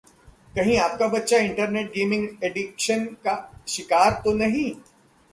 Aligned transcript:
कहीं 0.55 0.77
आपका 0.77 1.07
बच्चा 1.07 1.37
इंटरनेट 1.37 1.91
गेमिंग 1.91 2.27
एडिक्शन 2.43 3.05
का 3.25 3.35
शिकार 3.67 4.21
तो 4.25 4.33
नहीं... 4.33 4.71